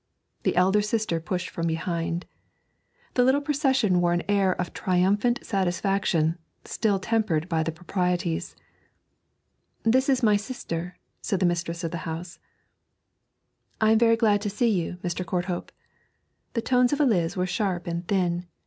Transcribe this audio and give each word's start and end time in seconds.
The 0.41 0.55
elder 0.55 0.81
sister 0.81 1.19
pushed 1.19 1.51
from 1.51 1.67
behind. 1.67 2.25
The 3.13 3.23
little 3.23 3.39
procession 3.39 4.01
wore 4.01 4.13
an 4.13 4.23
air 4.27 4.59
of 4.59 4.73
triumphant 4.73 5.45
satisfaction, 5.45 6.39
still 6.65 6.97
tempered 6.97 7.47
by 7.47 7.61
the 7.61 7.71
proprieties. 7.71 8.55
'This 9.83 10.09
is 10.09 10.23
my 10.23 10.37
sister,' 10.37 10.97
said 11.21 11.39
the 11.39 11.45
mistress 11.45 11.83
of 11.83 11.91
the 11.91 11.97
house. 12.09 12.39
'I 13.79 13.91
am 13.91 13.99
very 13.99 14.17
glad 14.17 14.41
to 14.41 14.49
see 14.49 14.69
you, 14.69 14.97
Mr. 15.03 15.23
Courthope.' 15.23 15.69
The 16.53 16.63
tones 16.63 16.91
of 16.91 16.99
Eliz 16.99 17.37
were 17.37 17.45
sharp 17.45 17.85
and 17.85 18.07
thin. 18.07 18.47